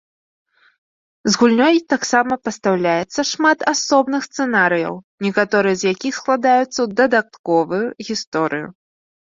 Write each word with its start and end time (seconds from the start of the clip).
З 1.27 1.33
гульнёй 1.41 1.75
таксама 1.93 2.33
пастаўляецца 2.45 3.21
шмат 3.33 3.59
асобных 3.73 4.21
сцэнарыяў, 4.29 4.93
некаторыя 5.27 5.75
з 5.83 5.95
якіх 5.95 6.13
складаюцца 6.21 6.69
ў 6.81 6.87
дадатковую 7.03 7.85
гісторыю. 8.11 8.67